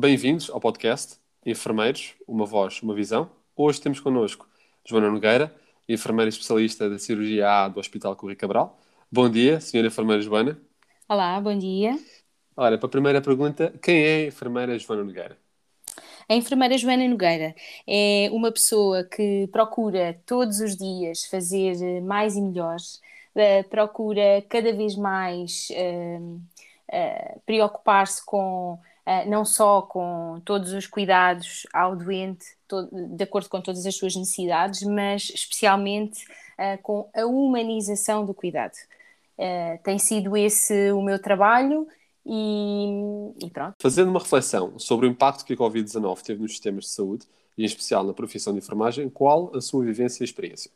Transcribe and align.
Bem-vindos 0.00 0.48
ao 0.48 0.60
podcast 0.60 1.18
Enfermeiros, 1.44 2.14
uma 2.28 2.46
voz, 2.46 2.80
uma 2.82 2.94
visão. 2.94 3.28
Hoje 3.56 3.80
temos 3.80 3.98
connosco 3.98 4.48
Joana 4.84 5.10
Nogueira, 5.10 5.52
enfermeira 5.88 6.28
especialista 6.28 6.88
da 6.88 7.00
cirurgia 7.00 7.64
A 7.64 7.68
do 7.68 7.80
Hospital 7.80 8.14
Correio 8.14 8.38
Cabral. 8.38 8.78
Bom 9.10 9.28
dia, 9.28 9.58
senhora 9.58 9.88
enfermeira 9.88 10.22
Joana. 10.22 10.56
Olá, 11.08 11.40
bom 11.40 11.58
dia. 11.58 11.98
Ora, 12.56 12.78
para 12.78 12.86
a 12.86 12.90
primeira 12.90 13.20
pergunta, 13.20 13.74
quem 13.82 14.04
é 14.04 14.14
a 14.18 14.26
enfermeira 14.28 14.78
Joana 14.78 15.02
Nogueira? 15.02 15.36
A 16.28 16.34
enfermeira 16.36 16.78
Joana 16.78 17.08
Nogueira 17.08 17.52
é 17.84 18.28
uma 18.30 18.52
pessoa 18.52 19.02
que 19.02 19.48
procura 19.48 20.16
todos 20.24 20.60
os 20.60 20.76
dias 20.76 21.24
fazer 21.24 22.00
mais 22.02 22.36
e 22.36 22.40
melhor, 22.40 22.76
eh, 23.34 23.64
procura 23.64 24.44
cada 24.48 24.72
vez 24.72 24.94
mais 24.94 25.70
uh, 25.72 26.36
uh, 26.36 27.40
preocupar-se 27.44 28.24
com 28.24 28.78
não 29.26 29.44
só 29.44 29.82
com 29.82 30.40
todos 30.44 30.72
os 30.72 30.86
cuidados 30.86 31.66
ao 31.72 31.96
doente, 31.96 32.44
de 33.16 33.24
acordo 33.24 33.48
com 33.48 33.60
todas 33.60 33.86
as 33.86 33.96
suas 33.96 34.14
necessidades, 34.14 34.82
mas 34.82 35.30
especialmente 35.34 36.24
uh, 36.58 36.80
com 36.82 37.08
a 37.14 37.24
humanização 37.24 38.26
do 38.26 38.34
cuidado. 38.34 38.74
Uh, 39.38 39.82
tem 39.82 39.98
sido 39.98 40.36
esse 40.36 40.90
o 40.92 41.00
meu 41.00 41.18
trabalho 41.20 41.86
e, 42.26 43.32
e, 43.42 43.50
pronto. 43.50 43.76
Fazendo 43.78 44.10
uma 44.10 44.20
reflexão 44.20 44.78
sobre 44.78 45.06
o 45.06 45.10
impacto 45.10 45.44
que 45.44 45.54
a 45.54 45.56
Covid-19 45.56 46.20
teve 46.22 46.42
nos 46.42 46.52
sistemas 46.52 46.84
de 46.84 46.90
saúde, 46.90 47.26
e 47.56 47.62
em 47.62 47.66
especial 47.66 48.04
na 48.04 48.12
profissão 48.12 48.52
de 48.52 48.58
enfermagem, 48.58 49.08
qual 49.08 49.50
a 49.56 49.60
sua 49.60 49.84
vivência 49.84 50.22
e 50.22 50.26
experiência? 50.26 50.70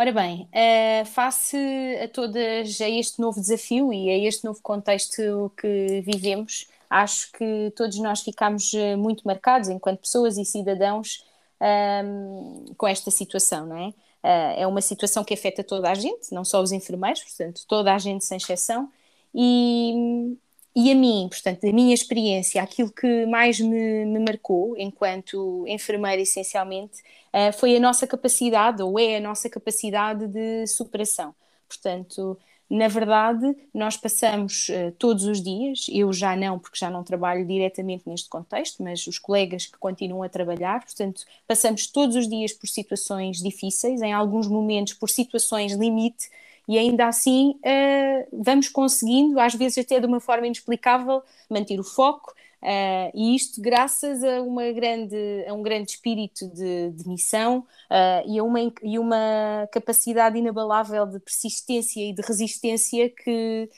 Ora 0.00 0.12
bem, 0.12 0.48
uh, 0.52 1.04
face 1.06 1.56
a 2.00 2.06
todas 2.06 2.80
a 2.80 2.88
este 2.88 3.20
novo 3.20 3.40
desafio 3.40 3.92
e 3.92 4.08
a 4.08 4.16
este 4.16 4.44
novo 4.44 4.60
contexto 4.62 5.50
que 5.56 6.00
vivemos, 6.02 6.68
acho 6.88 7.32
que 7.32 7.72
todos 7.74 7.98
nós 7.98 8.20
ficamos 8.20 8.72
eh, 8.74 8.94
muito 8.94 9.26
marcados 9.26 9.68
enquanto 9.68 9.98
pessoas 9.98 10.38
e 10.38 10.44
cidadãos 10.44 11.24
ehm, 11.60 12.72
com 12.76 12.86
esta 12.86 13.10
situação, 13.10 13.66
não 13.66 13.76
é? 13.76 13.88
Uh, 13.88 14.60
é 14.60 14.66
uma 14.68 14.80
situação 14.80 15.24
que 15.24 15.34
afeta 15.34 15.64
toda 15.64 15.90
a 15.90 15.94
gente, 15.94 16.32
não 16.32 16.44
só 16.44 16.62
os 16.62 16.70
enfermeiros, 16.70 17.22
portanto, 17.24 17.62
toda 17.66 17.92
a 17.92 17.98
gente 17.98 18.24
sem 18.24 18.36
exceção, 18.36 18.88
e, 19.34 20.36
e 20.80 20.92
a 20.92 20.94
mim, 20.94 21.26
portanto, 21.28 21.66
a 21.66 21.72
minha 21.72 21.92
experiência, 21.92 22.62
aquilo 22.62 22.92
que 22.92 23.26
mais 23.26 23.58
me, 23.58 24.04
me 24.04 24.20
marcou 24.20 24.76
enquanto 24.78 25.64
enfermeira, 25.66 26.22
essencialmente, 26.22 27.02
uh, 27.34 27.52
foi 27.52 27.76
a 27.76 27.80
nossa 27.80 28.06
capacidade, 28.06 28.80
ou 28.80 28.96
é 28.96 29.16
a 29.16 29.20
nossa 29.20 29.50
capacidade 29.50 30.28
de 30.28 30.68
superação. 30.68 31.34
Portanto, 31.66 32.38
na 32.70 32.86
verdade, 32.86 33.56
nós 33.74 33.96
passamos 33.96 34.68
uh, 34.68 34.92
todos 34.96 35.24
os 35.24 35.42
dias, 35.42 35.86
eu 35.88 36.12
já 36.12 36.36
não, 36.36 36.60
porque 36.60 36.78
já 36.78 36.88
não 36.88 37.02
trabalho 37.02 37.44
diretamente 37.44 38.08
neste 38.08 38.28
contexto, 38.28 38.80
mas 38.80 39.04
os 39.08 39.18
colegas 39.18 39.66
que 39.66 39.78
continuam 39.78 40.22
a 40.22 40.28
trabalhar, 40.28 40.84
portanto, 40.84 41.24
passamos 41.44 41.88
todos 41.88 42.14
os 42.14 42.28
dias 42.28 42.52
por 42.52 42.68
situações 42.68 43.38
difíceis, 43.38 44.00
em 44.00 44.12
alguns 44.12 44.46
momentos 44.46 44.94
por 44.94 45.10
situações 45.10 45.72
limite, 45.72 46.30
e 46.68 46.78
ainda 46.78 47.06
assim 47.06 47.58
uh, 47.64 48.44
vamos 48.44 48.68
conseguindo, 48.68 49.40
às 49.40 49.54
vezes 49.54 49.78
até 49.78 49.98
de 49.98 50.06
uma 50.06 50.20
forma 50.20 50.46
inexplicável, 50.46 51.22
manter 51.48 51.80
o 51.80 51.84
foco. 51.84 52.34
Uh, 52.60 53.10
e 53.14 53.36
isto 53.36 53.62
graças 53.62 54.22
a, 54.22 54.42
uma 54.42 54.70
grande, 54.72 55.16
a 55.48 55.54
um 55.54 55.62
grande 55.62 55.92
espírito 55.92 56.46
de, 56.48 56.90
de 56.90 57.08
missão 57.08 57.60
uh, 57.88 58.28
e, 58.28 58.38
a 58.38 58.44
uma, 58.44 58.60
e 58.82 58.98
uma 58.98 59.68
capacidade 59.72 60.36
inabalável 60.36 61.06
de 61.06 61.20
persistência 61.20 62.00
e 62.00 62.12
de 62.12 62.20
resistência 62.20 63.08
que, 63.08 63.70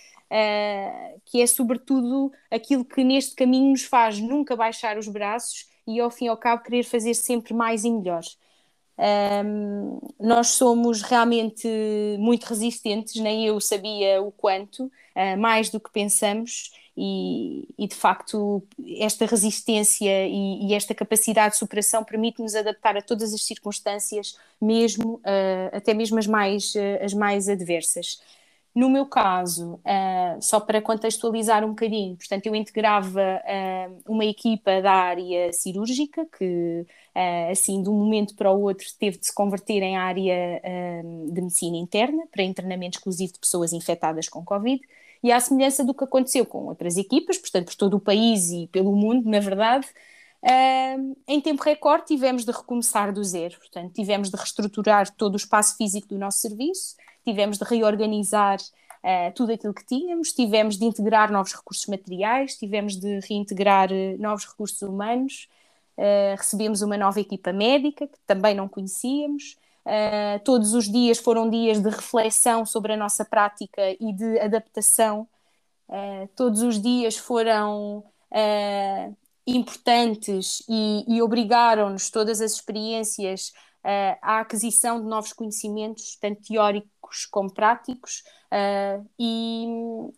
que 1.26 1.42
é 1.42 1.46
sobretudo 1.46 2.32
aquilo 2.50 2.84
que 2.84 3.04
neste 3.04 3.34
caminho 3.34 3.70
nos 3.70 3.82
faz 3.82 4.18
nunca 4.18 4.56
baixar 4.56 4.96
os 4.96 5.08
braços 5.08 5.68
e 5.86 6.00
ao 6.00 6.10
fim 6.10 6.24
e 6.24 6.28
ao 6.28 6.36
cabo 6.36 6.62
querer 6.62 6.84
fazer 6.84 7.14
sempre 7.14 7.52
mais 7.52 7.84
e 7.84 7.90
melhor. 7.90 8.22
Um, 9.00 9.98
nós 10.20 10.48
somos 10.48 11.00
realmente 11.00 11.66
muito 12.18 12.44
resistentes, 12.44 13.16
nem 13.16 13.46
eu 13.46 13.58
sabia 13.58 14.20
o 14.20 14.30
quanto, 14.30 14.84
uh, 14.84 15.38
mais 15.38 15.70
do 15.70 15.80
que 15.80 15.90
pensamos, 15.90 16.70
e, 16.94 17.66
e, 17.78 17.88
de 17.88 17.94
facto 17.94 18.62
esta 18.98 19.24
resistência 19.24 20.26
e, 20.26 20.66
e 20.68 20.74
esta 20.74 20.94
capacidade 20.94 21.54
de 21.54 21.58
superação 21.58 22.04
permite-nos 22.04 22.54
adaptar 22.54 22.94
a 22.94 23.00
todas 23.00 23.32
as 23.32 23.42
circunstâncias, 23.42 24.36
mesmo 24.60 25.14
uh, 25.14 25.74
até 25.74 25.94
mesmo 25.94 26.18
as 26.18 26.26
mais, 26.26 26.74
uh, 26.74 27.02
as 27.02 27.14
mais 27.14 27.48
adversas. 27.48 28.20
No 28.72 28.88
meu 28.88 29.04
caso, 29.04 29.74
uh, 29.74 30.40
só 30.40 30.60
para 30.60 30.80
contextualizar 30.80 31.64
um 31.64 31.70
bocadinho, 31.70 32.16
portanto, 32.16 32.46
eu 32.46 32.54
integrava 32.54 33.20
uh, 33.20 34.02
uma 34.08 34.24
equipa 34.24 34.80
da 34.80 34.92
área 34.92 35.52
cirúrgica 35.52 36.24
que, 36.26 36.86
uh, 36.86 37.50
assim, 37.50 37.82
de 37.82 37.88
um 37.88 37.94
momento 37.94 38.36
para 38.36 38.52
o 38.52 38.62
outro, 38.62 38.86
teve 38.96 39.18
de 39.18 39.26
se 39.26 39.34
converter 39.34 39.82
em 39.82 39.96
área 39.96 40.62
de 41.32 41.40
medicina 41.40 41.76
interna 41.76 42.24
para 42.30 42.44
internamento 42.44 42.98
exclusivo 42.98 43.32
de 43.32 43.40
pessoas 43.40 43.72
infectadas 43.72 44.28
com 44.28 44.44
Covid. 44.44 44.80
E 45.22 45.32
à 45.32 45.40
semelhança 45.40 45.84
do 45.84 45.92
que 45.92 46.04
aconteceu 46.04 46.46
com 46.46 46.66
outras 46.66 46.96
equipas, 46.96 47.38
portanto, 47.38 47.66
por 47.66 47.74
todo 47.74 47.94
o 47.96 48.00
país 48.00 48.50
e 48.52 48.68
pelo 48.68 48.94
mundo, 48.94 49.28
na 49.28 49.40
verdade, 49.40 49.86
em 51.28 51.40
tempo 51.40 51.62
recorde 51.62 52.06
tivemos 52.06 52.44
de 52.44 52.52
recomeçar 52.52 53.12
do 53.12 53.22
zero, 53.22 53.58
portanto, 53.58 53.92
tivemos 53.92 54.30
de 54.30 54.36
reestruturar 54.36 55.14
todo 55.14 55.34
o 55.34 55.36
espaço 55.36 55.76
físico 55.76 56.08
do 56.08 56.18
nosso 56.18 56.38
serviço 56.38 56.96
tivemos 57.24 57.58
de 57.58 57.64
reorganizar 57.64 58.58
uh, 58.58 59.32
tudo 59.34 59.52
aquilo 59.52 59.74
que 59.74 59.84
tínhamos, 59.84 60.32
tivemos 60.32 60.78
de 60.78 60.84
integrar 60.84 61.30
novos 61.30 61.52
recursos 61.52 61.86
materiais, 61.86 62.56
tivemos 62.56 62.96
de 62.96 63.20
reintegrar 63.20 63.90
uh, 63.90 64.18
novos 64.18 64.46
recursos 64.46 64.80
humanos, 64.82 65.48
uh, 65.96 66.36
recebemos 66.36 66.82
uma 66.82 66.96
nova 66.96 67.20
equipa 67.20 67.52
médica 67.52 68.06
que 68.06 68.18
também 68.26 68.54
não 68.54 68.68
conhecíamos. 68.68 69.56
todos 70.44 70.74
os 70.74 70.86
dias 70.90 71.18
foram 71.18 71.48
dias 71.50 71.80
de 71.80 71.88
reflexão 71.88 72.66
sobre 72.66 72.92
a 72.92 72.96
nossa 72.96 73.24
prática 73.24 73.82
e 73.98 74.12
de 74.12 74.38
adaptação. 74.38 75.26
todos 76.36 76.62
os 76.62 76.80
dias 76.80 77.16
foram 77.16 78.04
importantes 79.46 80.62
e, 80.68 81.04
e 81.08 81.22
obrigaram-nos, 81.22 82.10
todas 82.10 82.40
as 82.40 82.52
experiências, 82.52 83.52
uh, 83.84 84.18
à 84.22 84.40
aquisição 84.40 85.00
de 85.00 85.06
novos 85.06 85.32
conhecimentos, 85.32 86.16
tanto 86.16 86.42
teóricos 86.42 87.26
como 87.26 87.52
práticos, 87.52 88.22
uh, 88.52 89.06
e, 89.18 89.66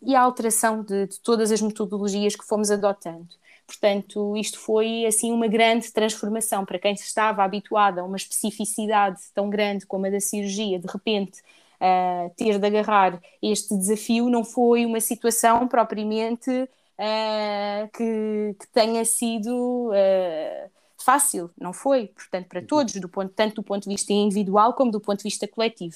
e 0.03 0.15
à 0.15 0.21
alteração 0.21 0.83
de, 0.83 1.07
de, 1.07 1.19
todas 1.21 1.51
as 1.51 1.61
metodologias 1.61 2.35
que 2.35 2.45
fomos 2.45 2.71
adotando. 2.71 3.29
Portanto, 3.65 4.35
isto 4.35 4.59
foi 4.59 5.05
assim 5.05 5.31
uma 5.31 5.47
grande 5.47 5.91
transformação 5.91 6.65
para 6.65 6.77
quem 6.77 6.93
estava 6.93 7.43
habituado 7.43 7.99
a 7.99 8.03
uma 8.03 8.17
especificidade 8.17 9.21
tão 9.33 9.49
grande 9.49 9.85
como 9.85 10.05
a 10.05 10.09
da 10.09 10.19
cirurgia, 10.19 10.79
de 10.79 10.87
repente 10.87 11.41
uh, 11.83 12.29
ter 12.35 12.57
de 12.59 12.65
agarrar 12.65 13.21
este 13.41 13.75
desafio 13.75 14.29
não 14.29 14.43
foi 14.43 14.85
uma 14.85 14.99
situação 14.99 15.67
propriamente 15.67 16.49
uh, 16.49 17.89
que, 17.95 18.55
que, 18.59 18.67
tenha 18.73 19.03
sido 19.05 19.89
uh, 19.89 20.71
fácil, 21.03 21.51
não 21.59 21.73
foi, 21.73 22.07
portanto, 22.07 22.47
para 22.47 22.61
uhum. 22.61 22.67
todos, 22.67 22.93
do 22.95 23.09
ponto, 23.09 23.33
tanto 23.33 23.55
do 23.55 23.63
ponto 23.63 23.83
de 23.83 23.89
vista 23.89 24.13
individual 24.13 24.73
como 24.73 24.91
do 24.91 24.99
ponto 25.01 25.17
de 25.19 25.23
vista 25.23 25.47
coletivo. 25.47 25.95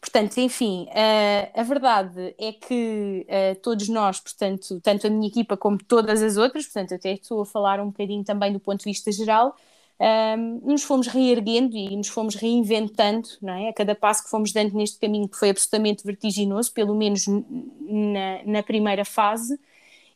Portanto, 0.00 0.38
enfim, 0.38 0.84
uh, 0.90 1.60
a 1.60 1.62
verdade 1.64 2.34
é 2.38 2.52
que 2.52 3.26
uh, 3.28 3.60
todos 3.60 3.88
nós, 3.88 4.20
portanto, 4.20 4.80
tanto 4.80 5.06
a 5.06 5.10
minha 5.10 5.26
equipa 5.28 5.56
como 5.56 5.76
todas 5.82 6.22
as 6.22 6.36
outras, 6.36 6.66
portanto, 6.66 6.94
até 6.94 7.14
estou 7.14 7.40
a 7.40 7.46
falar 7.46 7.80
um 7.80 7.86
bocadinho 7.86 8.22
também 8.22 8.52
do 8.52 8.60
ponto 8.60 8.78
de 8.78 8.84
vista 8.84 9.10
geral, 9.10 9.56
uh, 9.98 10.70
nos 10.70 10.84
fomos 10.84 11.08
reerguendo 11.08 11.76
e 11.76 11.96
nos 11.96 12.08
fomos 12.08 12.36
reinventando, 12.36 13.28
não 13.42 13.54
é? 13.54 13.70
A 13.70 13.72
cada 13.72 13.94
passo 13.94 14.22
que 14.22 14.30
fomos 14.30 14.52
dando 14.52 14.74
neste 14.76 14.98
caminho 15.00 15.28
que 15.28 15.36
foi 15.36 15.50
absolutamente 15.50 16.04
vertiginoso, 16.04 16.72
pelo 16.72 16.94
menos 16.94 17.26
na, 17.26 18.44
na 18.46 18.62
primeira 18.62 19.04
fase, 19.04 19.58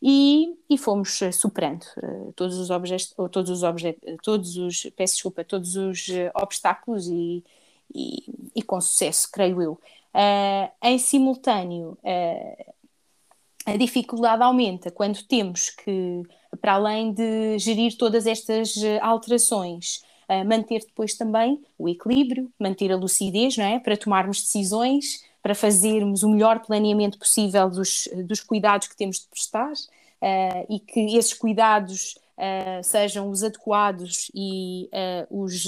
e, 0.02 0.58
e 0.68 0.76
fomos 0.76 1.22
eh, 1.22 1.30
superando 1.30 1.84
uh, 1.98 2.32
todos 2.34 2.58
os 2.58 2.70
objetos, 2.70 3.14
todos 3.30 3.50
os 3.50 3.62
objetos, 3.62 4.16
todos 4.20 4.56
os, 4.56 4.82
peço 4.96 5.14
desculpa, 5.14 5.44
todos 5.44 5.76
os 5.76 6.08
uh, 6.08 6.30
obstáculos 6.34 7.06
e, 7.06 7.44
e, 7.94 8.24
e, 8.56 8.62
com 8.62 8.80
sucesso, 8.80 9.30
creio 9.30 9.62
eu. 9.62 9.72
Uh, 10.12 10.68
em 10.82 10.98
simultâneo, 10.98 11.96
a 13.64 13.76
dificuldade 13.76 14.42
aumenta 14.42 14.90
quando 14.90 15.22
temos 15.22 15.70
que, 15.70 16.22
para 16.60 16.74
além 16.74 17.12
de 17.12 17.56
gerir 17.58 17.96
todas 17.96 18.26
estas 18.26 18.74
alterações, 19.00 20.02
manter 20.46 20.80
depois 20.80 21.14
também 21.14 21.62
o 21.78 21.88
equilíbrio, 21.88 22.50
manter 22.58 22.90
a 22.90 22.96
lucidez, 22.96 23.56
não 23.56 23.64
é? 23.64 23.78
Para 23.78 23.96
tomarmos 23.96 24.42
decisões 24.42 25.22
para 25.42 25.54
fazermos 25.54 26.22
o 26.22 26.30
melhor 26.30 26.60
planeamento 26.60 27.18
possível 27.18 27.68
dos, 27.68 28.08
dos 28.24 28.40
cuidados 28.40 28.86
que 28.86 28.96
temos 28.96 29.18
de 29.18 29.26
prestar 29.26 29.72
uh, 29.72 30.66
e 30.70 30.78
que 30.78 31.16
esses 31.16 31.34
cuidados 31.34 32.14
uh, 32.38 32.82
sejam 32.82 33.28
os 33.28 33.42
adequados 33.42 34.30
e 34.32 34.88
uh, 34.92 35.42
os, 35.42 35.66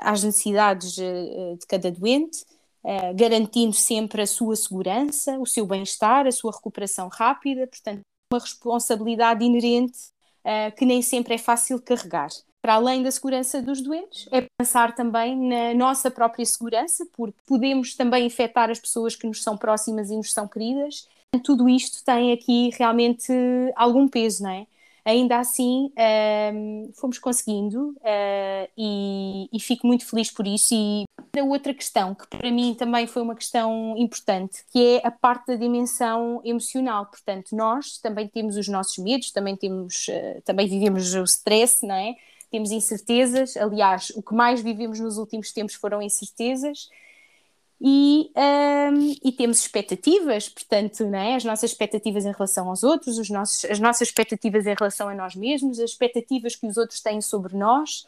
às 0.00 0.22
necessidades 0.22 0.94
de 0.94 1.66
cada 1.68 1.90
doente, 1.90 2.42
garantindo 3.14 3.74
sempre 3.74 4.22
a 4.22 4.26
sua 4.26 4.56
segurança, 4.56 5.38
o 5.38 5.44
seu 5.44 5.66
bem-estar, 5.66 6.26
a 6.26 6.32
sua 6.32 6.52
recuperação 6.52 7.08
rápida. 7.08 7.66
Portanto, 7.66 8.00
uma 8.32 8.40
responsabilidade 8.40 9.44
inerente 9.44 9.98
que 10.74 10.86
nem 10.86 11.02
sempre 11.02 11.34
é 11.34 11.38
fácil 11.38 11.82
carregar. 11.82 12.30
Para 12.60 12.74
além 12.74 13.02
da 13.02 13.10
segurança 13.10 13.62
dos 13.62 13.80
doentes, 13.80 14.28
é 14.32 14.46
pensar 14.58 14.94
também 14.94 15.36
na 15.36 15.74
nossa 15.74 16.10
própria 16.10 16.44
segurança, 16.44 17.06
porque 17.12 17.38
podemos 17.46 17.94
também 17.94 18.26
infectar 18.26 18.68
as 18.70 18.78
pessoas 18.78 19.14
que 19.14 19.26
nos 19.26 19.42
são 19.42 19.56
próximas 19.56 20.10
e 20.10 20.16
nos 20.16 20.32
são 20.32 20.46
queridas. 20.48 21.08
Tudo 21.44 21.68
isto 21.68 22.04
tem 22.04 22.32
aqui 22.32 22.70
realmente 22.76 23.32
algum 23.76 24.08
peso, 24.08 24.42
não 24.42 24.50
é? 24.50 24.66
ainda 25.08 25.38
assim 25.38 25.90
um, 26.54 26.90
fomos 26.94 27.18
conseguindo 27.18 27.90
uh, 27.96 28.70
e, 28.76 29.48
e, 29.50 29.58
fico 29.58 29.86
muito 29.86 30.04
feliz 30.04 30.30
por 30.30 30.46
isso. 30.46 30.74
E 30.74 31.04
a 31.38 31.44
outra 31.44 31.72
questão, 31.72 32.14
que 32.14 32.26
para 32.26 32.50
mim 32.50 32.74
também 32.74 33.06
foi 33.06 33.22
uma 33.22 33.34
questão 33.34 33.94
importante, 33.96 34.64
que 34.70 34.96
é 34.96 35.06
a 35.06 35.10
parte 35.10 35.46
da 35.46 35.54
dimensão 35.54 36.42
emocional. 36.44 37.06
Portanto, 37.06 37.56
nós 37.56 37.98
também 37.98 38.28
temos 38.28 38.56
os 38.56 38.68
nossos 38.68 38.98
medos, 38.98 39.30
também 39.30 39.56
temos, 39.56 40.08
uh, 40.08 40.42
também 40.44 40.68
vivemos 40.68 41.14
o 41.14 41.24
stress, 41.24 41.86
não 41.86 41.94
é? 41.94 42.14
Temos 42.50 42.70
incertezas, 42.70 43.56
aliás, 43.56 44.10
o 44.10 44.22
que 44.22 44.34
mais 44.34 44.60
vivemos 44.60 44.98
nos 44.98 45.18
últimos 45.18 45.52
tempos 45.52 45.74
foram 45.74 46.00
incertezas 46.00 46.88
e, 47.80 48.32
um, 48.36 49.14
e 49.22 49.30
temos 49.30 49.60
expectativas, 49.60 50.48
portanto, 50.48 51.04
é? 51.14 51.36
as 51.36 51.44
nossas 51.44 51.70
expectativas 51.70 52.24
em 52.24 52.32
relação 52.32 52.68
aos 52.68 52.82
outros, 52.82 53.18
os 53.18 53.30
nossos, 53.30 53.64
as 53.66 53.78
nossas 53.78 54.08
expectativas 54.08 54.66
em 54.66 54.74
relação 54.74 55.08
a 55.08 55.14
nós 55.14 55.36
mesmos, 55.36 55.78
as 55.78 55.90
expectativas 55.90 56.56
que 56.56 56.66
os 56.66 56.76
outros 56.76 57.00
têm 57.00 57.20
sobre 57.20 57.56
nós, 57.56 58.06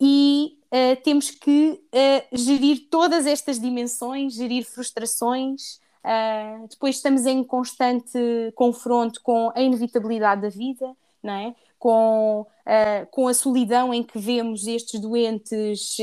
e 0.00 0.58
uh, 0.66 1.02
temos 1.02 1.30
que 1.30 1.80
uh, 1.92 2.36
gerir 2.36 2.86
todas 2.90 3.26
estas 3.26 3.58
dimensões, 3.58 4.34
gerir 4.34 4.64
frustrações. 4.64 5.80
Uh, 6.04 6.68
depois 6.68 6.96
estamos 6.96 7.26
em 7.26 7.42
constante 7.42 8.18
confronto 8.54 9.20
com 9.22 9.50
a 9.54 9.60
inevitabilidade 9.60 10.42
da 10.42 10.48
vida, 10.48 10.94
não 11.22 11.32
é? 11.32 11.54
Com, 11.78 12.46
com 13.10 13.28
a 13.28 13.34
solidão 13.34 13.92
em 13.92 14.02
que 14.02 14.18
vemos 14.18 14.66
estes 14.66 15.00
doentes 15.00 15.96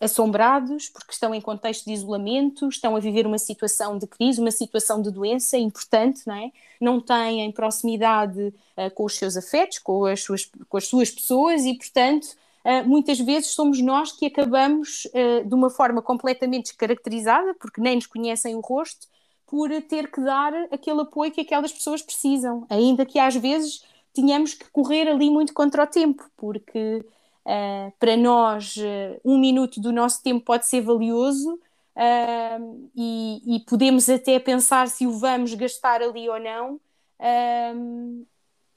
assombrados 0.00 0.88
porque 0.88 1.12
estão 1.12 1.34
em 1.34 1.40
contexto 1.40 1.84
de 1.84 1.92
isolamento, 1.92 2.68
estão 2.68 2.96
a 2.96 3.00
viver 3.00 3.26
uma 3.26 3.38
situação 3.38 3.98
de 3.98 4.06
crise, 4.06 4.40
uma 4.40 4.50
situação 4.50 5.02
de 5.02 5.10
doença 5.10 5.58
importante, 5.58 6.22
não 6.26 6.34
é? 6.34 6.50
Não 6.80 7.00
têm 7.00 7.52
proximidade 7.52 8.40
uh, 8.40 8.90
com 8.94 9.04
os 9.04 9.14
seus 9.16 9.36
afetos, 9.36 9.78
com 9.78 10.06
as 10.06 10.22
suas, 10.22 10.50
com 10.68 10.76
as 10.78 10.86
suas 10.86 11.10
pessoas 11.10 11.66
e, 11.66 11.74
portanto, 11.74 12.28
uh, 12.64 12.88
muitas 12.88 13.20
vezes 13.20 13.50
somos 13.50 13.78
nós 13.82 14.10
que 14.10 14.24
acabamos 14.24 15.04
uh, 15.06 15.46
de 15.46 15.54
uma 15.54 15.68
forma 15.68 16.00
completamente 16.00 16.68
descaracterizada, 16.68 17.54
porque 17.60 17.82
nem 17.82 17.96
nos 17.96 18.06
conhecem 18.06 18.54
o 18.54 18.60
rosto, 18.60 19.06
por 19.46 19.68
ter 19.82 20.10
que 20.10 20.22
dar 20.22 20.54
aquele 20.70 21.02
apoio 21.02 21.32
que 21.32 21.40
aquelas 21.42 21.72
pessoas 21.72 22.00
precisam, 22.00 22.64
ainda 22.70 23.04
que 23.04 23.18
às 23.18 23.34
vezes 23.34 23.82
tenhamos 24.12 24.54
que 24.54 24.70
correr 24.70 25.08
ali 25.08 25.30
muito 25.30 25.52
contra 25.54 25.84
o 25.84 25.86
tempo, 25.86 26.24
porque 26.36 27.04
Uh, 27.44 27.90
para 27.98 28.16
nós, 28.16 28.76
uh, 28.76 29.20
um 29.24 29.38
minuto 29.38 29.80
do 29.80 29.92
nosso 29.92 30.22
tempo 30.22 30.44
pode 30.44 30.66
ser 30.66 30.82
valioso 30.82 31.54
uh, 31.54 32.90
e, 32.94 33.56
e, 33.56 33.60
podemos 33.60 34.08
até 34.10 34.38
pensar 34.38 34.88
se 34.88 35.06
o 35.06 35.18
vamos 35.18 35.54
gastar 35.54 36.02
ali 36.02 36.28
ou 36.28 36.38
não, 36.38 36.80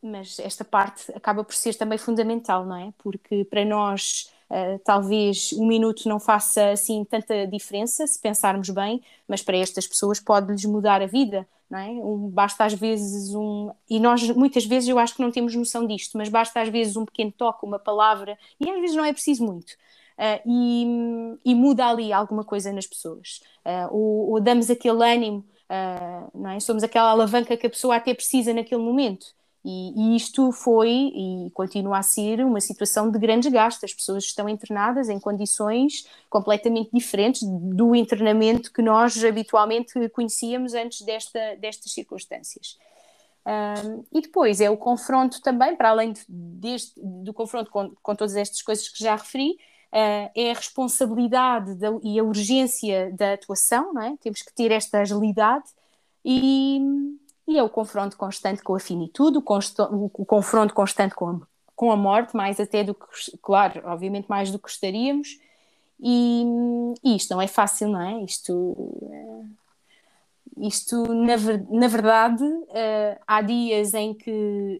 mas 0.02 0.40
esta 0.40 0.66
parte 0.66 1.12
acaba 1.16 1.44
por 1.44 1.54
ser 1.54 1.76
também 1.76 1.98
fundamental, 1.98 2.66
não 2.66 2.76
é? 2.76 2.94
Porque 2.98 3.46
para 3.46 3.64
nós 3.64 4.32
talvez 4.84 5.54
um 5.54 5.66
minuto 5.66 6.08
não 6.10 6.20
faça 6.20 6.72
assim 6.72 7.04
tanta 7.06 7.48
diferença, 7.48 8.06
se 8.06 8.20
pensarmos 8.20 8.70
bem, 8.70 9.02
mas 9.28 9.42
para 9.42 9.58
estas 9.58 9.88
pessoas 9.88 10.20
pode-lhes 10.20 10.66
mudar 10.66 11.02
a 11.02 11.06
vida, 11.08 11.48
é? 11.72 11.90
Um, 11.90 12.30
basta 12.30 12.66
às 12.66 12.74
vezes 12.74 13.34
um. 13.34 13.72
E 13.90 14.00
nós 14.00 14.28
muitas 14.30 14.66
vezes 14.66 14.90
eu 14.90 15.00
acho 15.00 15.16
que 15.16 15.22
não 15.22 15.32
temos 15.32 15.56
noção 15.56 15.88
disto, 15.88 16.18
mas 16.18 16.30
basta 16.30 16.62
às 16.62 16.70
vezes 16.70 16.96
um 16.96 17.06
pequeno 17.06 17.32
toque, 17.32 17.66
uma 17.66 17.80
palavra, 17.80 18.38
e 18.60 18.70
às 18.70 18.80
vezes 18.80 18.96
não 18.96 19.06
é 19.06 19.14
preciso 19.14 19.46
muito. 19.46 19.72
Uh, 20.18 20.42
e, 20.46 21.52
e, 21.52 21.56
muda 21.56 21.88
ali 21.88 22.14
alguma 22.14 22.44
coisa 22.44 22.72
nas 22.72 22.86
pessoas. 22.86 23.42
Uh, 23.66 23.92
ou, 23.92 24.32
ou, 24.32 24.40
damos 24.40 24.70
aquele 24.70 25.04
ânimo, 25.04 25.44
não 26.36 26.52
é? 26.52 26.60
Somos 26.60 26.84
aquela 26.84 27.10
alavanca 27.10 27.58
que 27.58 27.66
a 27.66 27.70
pessoa 27.70 27.96
até 27.96 28.14
precisa 28.14 28.54
naquele 28.54 28.82
momento. 28.82 29.34
E, 29.66 29.94
e, 29.96 30.16
isto 30.16 30.52
foi 30.52 30.90
e 30.90 31.50
continua 31.54 32.00
a 32.00 32.04
ser 32.04 32.44
uma 32.44 32.60
situação 32.60 33.10
de 33.10 33.18
grande 33.18 33.50
gasto. 33.50 33.86
As 33.86 33.94
pessoas 33.94 34.26
estão 34.26 34.50
internadas 34.50 35.08
em 35.08 35.20
condições 35.20 36.06
completamente 36.30 36.90
diferentes 36.92 37.44
do 37.44 37.96
internamento 37.96 38.74
que 38.74 38.82
nós 38.82 39.24
habitualmente 39.24 40.10
conhecíamos 40.10 40.74
antes 40.74 41.02
desta, 41.02 41.56
destas 41.56 41.94
circunstâncias. 41.94 42.78
Um, 43.46 44.06
e 44.12 44.22
depois 44.22 44.62
é 44.62 44.70
o 44.70 44.78
confronto 44.78 45.42
também, 45.42 45.76
para 45.76 45.90
além 45.90 46.14
de, 46.14 46.22
deste, 46.28 46.94
do 46.98 47.34
confronto 47.34 47.70
com, 47.70 47.90
com 48.02 48.16
todas 48.16 48.36
estas 48.36 48.62
coisas 48.62 48.88
que 48.88 49.04
já 49.04 49.16
referi, 49.16 49.52
uh, 49.52 50.32
é 50.36 50.52
a 50.52 50.54
responsabilidade 50.54 51.76
da, 51.76 51.90
e 52.02 52.20
a 52.20 52.24
urgência 52.24 53.12
da 53.14 53.34
atuação, 53.34 53.94
não 53.94 54.02
é? 54.02 54.16
temos 54.22 54.42
que 54.42 54.54
ter 54.54 54.72
esta 54.72 55.00
agilidade 55.00 55.66
e 56.24 56.80
e 57.48 57.58
é 57.58 57.64
o 57.64 57.70
confronto 57.70 58.18
constante 58.18 58.62
com 58.64 58.76
a 58.76 58.80
finitude, 58.80 59.38
o, 59.38 59.44
o 60.14 60.26
confronto 60.26 60.74
constante 60.74 61.14
com 61.14 61.30
a, 61.30 61.40
com 61.76 61.92
a 61.92 61.98
morte, 61.98 62.36
mais 62.36 62.60
até 62.60 62.84
do 62.84 62.94
que, 62.94 63.06
claro, 63.42 63.82
obviamente 63.86 64.28
mais 64.28 64.52
do 64.52 64.58
que 64.58 64.64
gostaríamos, 64.64 65.40
e, 66.00 66.44
e 67.04 67.16
isto 67.16 67.34
não 67.34 67.42
é 67.42 67.48
fácil, 67.48 67.90
não 67.90 68.02
é? 68.02 68.24
Isto, 68.24 68.76
eh, 69.12 69.46
isto 70.58 71.14
na, 71.14 71.36
na 71.70 71.88
verdade, 71.88 72.44
uh, 72.44 73.20
há 73.26 73.42
dias 73.42 73.94
em 73.94 74.14
que, 74.14 74.32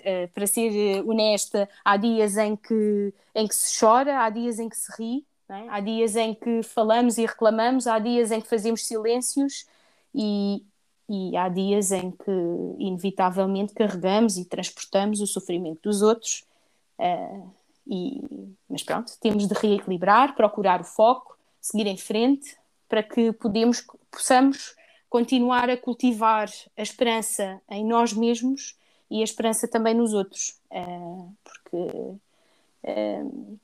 uh, 0.02 0.32
para 0.34 0.46
ser 0.48 1.04
honesta, 1.08 1.70
há 1.84 1.98
dias 1.98 2.38
em 2.38 2.56
que, 2.56 3.14
em 3.34 3.48
que 3.48 3.56
se 3.56 3.80
chora, 3.80 4.24
há 4.24 4.30
dias 4.30 4.60
em 4.60 4.70
que 4.70 4.78
se 4.78 4.92
ri, 4.98 5.26
é? 5.50 5.70
há 5.70 5.80
dias 5.80 6.16
em 6.16 6.34
que 6.34 6.64
falamos 6.64 7.18
e 7.18 7.26
reclamamos, 7.26 7.88
há 7.88 8.00
dias 8.00 8.32
em 8.32 8.42
que 8.42 8.48
fazemos 8.48 8.86
silêncios, 8.86 9.66
e, 10.14 10.64
e 11.14 11.38
há 11.38 11.48
dias 11.48 11.92
em 11.92 12.10
que, 12.10 12.32
inevitavelmente, 12.80 13.76
carregamos 13.76 14.36
e 14.36 14.46
transportamos 14.46 15.22
o 15.22 15.28
sofrimento 15.28 15.82
dos 15.84 16.02
outros. 16.02 16.44
Uh, 16.98 17.52
e, 17.86 18.56
mas 18.68 18.82
pronto, 18.82 19.14
temos 19.22 19.48
de 19.48 19.54
reequilibrar, 19.54 20.36
procurar 20.36 20.82
o 20.82 20.84
foco, 20.84 21.38
seguir 21.62 21.86
em 21.86 21.98
frente, 21.98 22.58
para 22.90 23.04
que 23.04 23.32
podemos, 23.32 23.86
possamos 24.10 24.76
continuar 25.08 25.70
a 25.70 25.78
cultivar 25.78 26.50
a 26.76 26.82
esperança 26.82 27.62
em 27.70 27.86
nós 27.86 28.12
mesmos 28.12 28.76
e 29.08 29.22
a 29.22 29.24
esperança 29.24 29.68
também 29.68 29.94
nos 29.94 30.16
outros. 30.16 30.60
Uh, 30.72 31.32
porque 31.44 31.78
uh, 32.86 33.60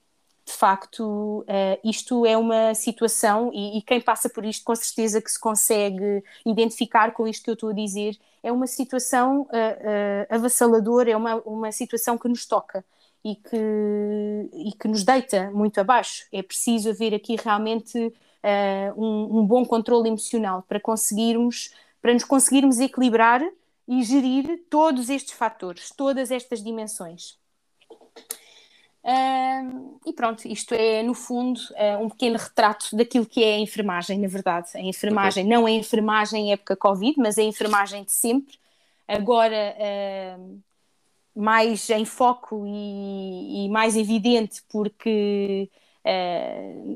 de 0.50 0.56
facto, 0.56 1.42
uh, 1.42 1.80
isto 1.84 2.26
é 2.26 2.36
uma 2.36 2.74
situação, 2.74 3.52
e, 3.54 3.78
e, 3.78 3.82
quem 3.84 4.02
passa 4.02 4.28
por 4.28 4.44
isto, 4.44 4.66
com 4.66 4.76
certeza 4.76 5.22
que 5.22 5.32
se 5.32 5.40
consegue 5.40 6.24
identificar 6.44 7.12
com 7.12 7.28
isto 7.28 7.44
que 7.44 7.52
eu 7.52 7.54
estou 7.54 7.70
a 7.70 7.74
dizer, 7.74 8.18
é 8.42 8.52
uma 8.52 8.66
situação 8.66 9.42
uh, 9.42 9.46
uh, 9.46 10.36
avassaladora, 10.36 11.12
é 11.12 11.16
uma, 11.16 11.36
uma 11.42 11.72
situação 11.72 12.18
que 12.18 12.28
nos 12.28 12.48
toca 12.48 12.84
e 13.24 13.36
que, 13.36 14.50
e 14.54 14.72
que 14.72 14.88
nos 14.88 15.04
deita 15.04 15.52
muito 15.52 15.80
abaixo. 15.80 16.26
É 16.34 16.42
preciso 16.42 16.90
haver 16.90 17.14
aqui 17.14 17.36
realmente 17.36 18.12
um, 18.96 19.40
um 19.40 19.46
bom 19.46 19.66
controle 19.66 20.08
emocional 20.08 20.64
para 20.68 20.80
conseguirmos, 20.80 21.72
para 22.02 22.14
nos 22.14 22.24
conseguirmos 22.24 22.80
equilibrar 22.80 23.42
e 23.88 24.02
gerir 24.04 24.64
todos 24.70 25.10
estes 25.10 25.34
fatores, 25.34 25.92
todas 25.92 26.32
estas 26.32 26.64
dimensões. 26.64 27.39
Uh, 29.04 30.00
e 30.06 30.14
pronto, 30.14 30.46
isto 30.46 30.74
é, 30.74 31.02
no 31.02 31.14
fundo, 31.14 31.60
uh, 31.72 32.04
um 32.04 32.10
pequeno 32.10 32.38
retrato 32.38 32.96
daquilo 32.96 33.26
que 33.26 33.44
é 33.44 33.56
a 33.56 33.60
enfermagem, 33.60 34.20
na 34.20 34.28
verdade. 34.28 34.70
A 34.76 34.82
enfermagem, 34.82 35.46
okay. 35.46 35.56
não 35.56 35.66
a 35.66 35.72
enfermagem 35.72 36.48
em 36.48 36.54
época 36.54 36.76
Covid, 36.76 37.16
mas 37.18 37.38
a 37.38 37.44
enfermagem 37.44 38.04
de 38.04 38.12
sempre. 38.12 38.58
Agora, 39.08 39.76
uh, 40.38 40.60
mais 41.36 41.90
em 41.90 42.06
foco 42.06 42.66
e, 42.68 43.66
e 43.66 43.70
mais 43.70 43.96
evidente, 43.96 44.62
porque, 44.70 45.70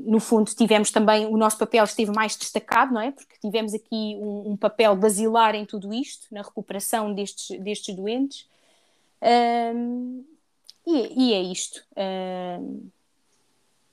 no 0.04 0.20
fundo, 0.20 0.50
tivemos 0.54 0.90
também, 0.90 1.26
o 1.26 1.36
nosso 1.36 1.56
papel 1.56 1.84
esteve 1.84 2.12
mais 2.12 2.36
destacado, 2.36 2.92
não 2.92 3.00
é? 3.00 3.10
Porque 3.10 3.36
tivemos 3.40 3.72
aqui 3.72 4.16
um, 4.20 4.50
um 4.52 4.56
papel 4.56 4.94
basilar 4.96 5.54
em 5.54 5.64
tudo 5.64 5.94
isto, 5.94 6.26
na 6.30 6.42
recuperação 6.42 7.14
destes, 7.14 7.58
destes 7.60 7.94
doentes. 7.94 8.46
E, 10.86 11.28
e 11.28 11.32
é 11.32 11.40
isto, 11.42 11.82
uh, 11.92 12.90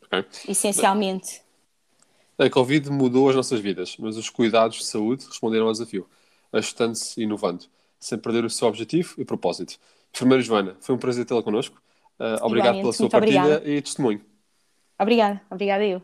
okay. 0.03 0.25
essencialmente. 0.47 1.41
A 2.37 2.49
Covid 2.49 2.89
mudou 2.89 3.29
as 3.29 3.35
nossas 3.35 3.59
vidas, 3.59 3.95
mas 3.97 4.17
os 4.17 4.29
cuidados 4.29 4.77
de 4.77 4.85
saúde 4.85 5.25
responderam 5.25 5.67
ao 5.67 5.71
desafio, 5.71 6.07
ajustando-se 6.51 7.19
e 7.19 7.23
inovando, 7.23 7.65
sem 7.99 8.17
perder 8.17 8.43
o 8.43 8.49
seu 8.49 8.67
objetivo 8.67 9.13
e 9.17 9.23
propósito. 9.23 9.77
Enfermeira 10.13 10.43
Joana, 10.43 10.75
foi 10.81 10.95
um 10.95 10.97
prazer 10.97 11.25
tê-la 11.25 11.43
connosco. 11.43 11.81
Uh, 12.19 12.43
obrigado 12.45 12.77
pela 12.77 12.93
sua 12.93 13.09
partilha 13.09 13.41
obrigada. 13.41 13.69
e 13.69 13.81
testemunho. 13.81 14.21
Obrigada, 14.99 15.41
obrigada 15.49 15.85
eu. 15.85 16.01